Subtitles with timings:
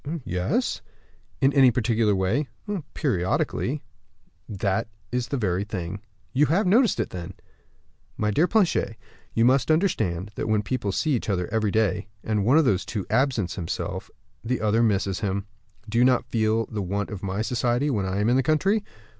[0.25, 0.81] "Yes."
[1.41, 2.47] "In any particular way?"
[2.95, 3.83] "Periodically."
[4.49, 4.89] "That's
[5.29, 6.01] the very thing.
[6.33, 7.35] You have noticed it, then?"
[8.17, 8.97] "My dear Planchet,
[9.35, 12.79] you must understand that when people see each other every day, and one of the
[12.79, 14.09] two absents himself,
[14.43, 15.45] the other misses him.
[15.87, 18.83] Do you not feel the want of my society when I am in the country?"